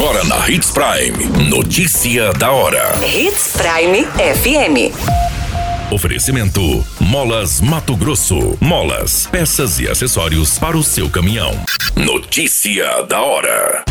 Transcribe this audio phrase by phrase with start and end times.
[0.00, 1.50] Agora na Hits Prime.
[1.50, 2.98] Notícia da hora.
[3.04, 4.96] Hits Prime FM.
[5.92, 8.56] Oferecimento: Molas Mato Grosso.
[8.62, 11.52] Molas, peças e acessórios para o seu caminhão.
[11.94, 13.84] Notícia da hora.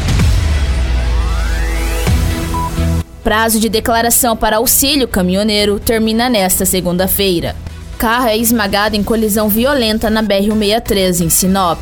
[3.24, 7.56] Prazo de declaração para auxílio caminhoneiro termina nesta segunda-feira.
[8.00, 11.78] Carro é esmagado em colisão violenta na BR-163 em Sinop.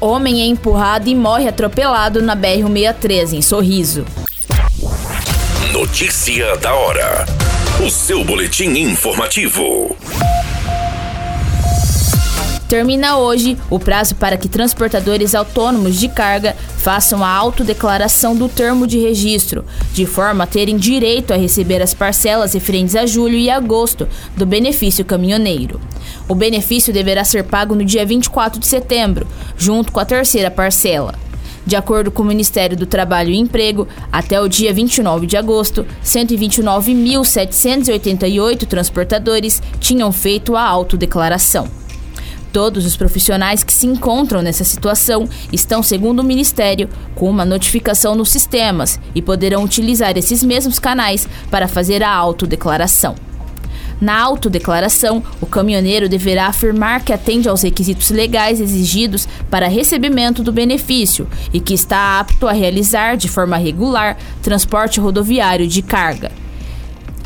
[0.00, 4.04] Homem é empurrado e morre atropelado na BR-163 em Sorriso.
[5.72, 7.24] Notícia da hora.
[7.84, 9.96] O seu boletim informativo.
[12.68, 18.88] Termina hoje o prazo para que transportadores autônomos de carga façam a autodeclaração do termo
[18.88, 23.48] de registro, de forma a terem direito a receber as parcelas referentes a julho e
[23.48, 25.80] agosto do benefício caminhoneiro.
[26.28, 31.14] O benefício deverá ser pago no dia 24 de setembro, junto com a terceira parcela.
[31.64, 35.86] De acordo com o Ministério do Trabalho e Emprego, até o dia 29 de agosto,
[36.04, 41.85] 129.788 transportadores tinham feito a autodeclaração.
[42.56, 48.14] Todos os profissionais que se encontram nessa situação estão, segundo o Ministério, com uma notificação
[48.14, 53.14] nos sistemas e poderão utilizar esses mesmos canais para fazer a autodeclaração.
[54.00, 60.50] Na autodeclaração, o caminhoneiro deverá afirmar que atende aos requisitos legais exigidos para recebimento do
[60.50, 66.32] benefício e que está apto a realizar de forma regular transporte rodoviário de carga.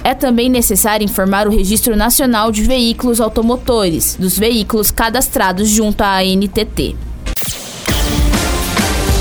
[0.02, 6.18] É também necessário informar o Registro Nacional de Veículos Automotores dos veículos cadastrados junto à
[6.18, 6.96] ANTT.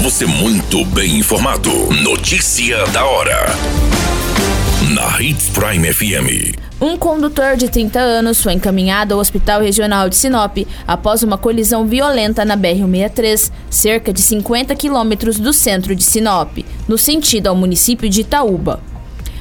[0.02, 1.70] Você muito bem informado.
[2.02, 3.48] Notícia da hora.
[4.96, 6.58] Na Hits Prime FM.
[6.82, 11.86] Um condutor de 30 anos foi encaminhado ao Hospital Regional de Sinop após uma colisão
[11.86, 18.10] violenta na BR-163, cerca de 50 quilômetros do centro de Sinop, no sentido ao município
[18.10, 18.80] de Itaúba.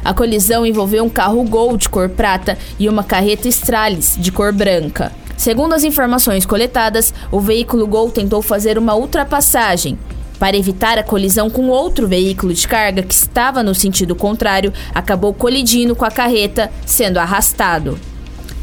[0.08, 4.54] A colisão envolveu um carro Gol de cor prata e uma carreta Stralis de cor
[4.54, 5.12] branca.
[5.36, 9.98] Segundo as informações coletadas, o veículo Gol tentou fazer uma ultrapassagem.
[10.38, 15.34] Para evitar a colisão com outro veículo de carga que estava no sentido contrário, acabou
[15.34, 17.98] colidindo com a carreta, sendo arrastado.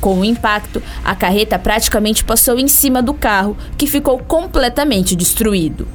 [0.02, 5.88] Com o impacto, a carreta praticamente passou em cima do carro, que ficou completamente destruído.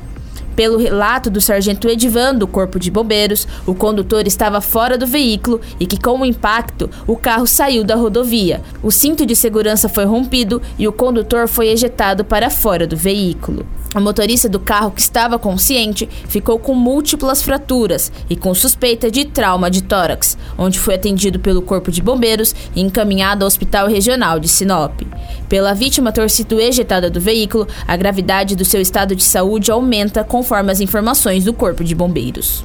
[0.56, 5.60] Pelo relato do sargento Edivan do Corpo de Bombeiros, o condutor estava fora do veículo
[5.78, 8.60] e que, com o impacto, o carro saiu da rodovia.
[8.82, 13.64] O cinto de segurança foi rompido e o condutor foi ejetado para fora do veículo.
[13.92, 19.24] O motorista do carro, que estava consciente, ficou com múltiplas fraturas e com suspeita de
[19.24, 24.38] trauma de tórax, onde foi atendido pelo Corpo de Bombeiros e encaminhado ao Hospital Regional
[24.38, 25.00] de Sinop.
[25.48, 30.22] Pela vítima ter sido ejetada do veículo, a gravidade do seu estado de saúde aumenta
[30.22, 32.64] conforme as informações do Corpo de Bombeiros.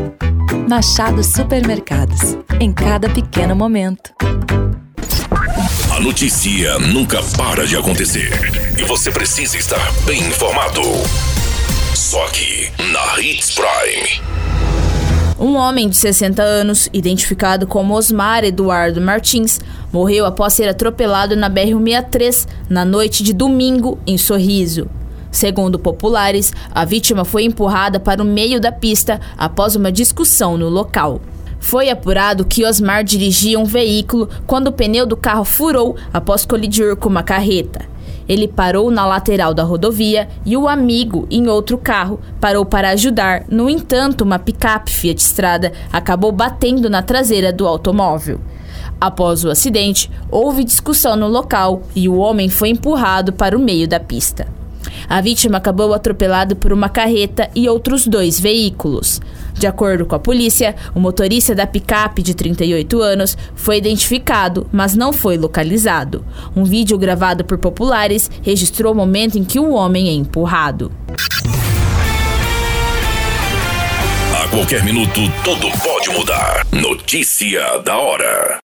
[0.71, 2.37] Machado Supermercados.
[2.57, 4.13] Em cada pequeno momento.
[5.93, 8.31] A notícia nunca para de acontecer
[8.79, 10.81] e você precisa estar bem informado.
[11.93, 14.21] Só aqui na Hits Prime.
[15.37, 19.59] Um homem de 60 anos, identificado como Osmar Eduardo Martins,
[19.91, 24.89] morreu após ser atropelado na BR-163 na noite de domingo em Sorriso.
[25.31, 30.67] Segundo populares, a vítima foi empurrada para o meio da pista após uma discussão no
[30.67, 31.21] local.
[31.59, 36.95] Foi apurado que Osmar dirigia um veículo quando o pneu do carro furou após colidir
[36.97, 37.85] com uma carreta.
[38.27, 43.45] Ele parou na lateral da rodovia e o amigo, em outro carro, parou para ajudar.
[43.49, 48.39] No entanto, uma picape Fiat Strada acabou batendo na traseira do automóvel.
[48.99, 53.87] Após o acidente, houve discussão no local e o homem foi empurrado para o meio
[53.87, 54.47] da pista.
[55.11, 59.19] A vítima acabou atropelado por uma carreta e outros dois veículos.
[59.53, 64.95] De acordo com a polícia, o motorista da picape de 38 anos foi identificado, mas
[64.95, 66.23] não foi localizado.
[66.55, 70.89] Um vídeo gravado por populares registrou o momento em que o homem é empurrado.
[74.49, 76.65] qualquer minuto, tudo pode mudar.
[76.71, 78.61] Notícia da hora.